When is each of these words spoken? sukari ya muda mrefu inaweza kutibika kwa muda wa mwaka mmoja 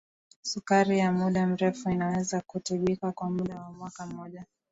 sukari 0.41 0.99
ya 0.99 1.11
muda 1.11 1.47
mrefu 1.47 1.89
inaweza 1.89 2.41
kutibika 2.41 3.11
kwa 3.11 3.29
muda 3.29 3.55
wa 3.61 3.71
mwaka 3.71 4.05
mmoja 4.05 4.45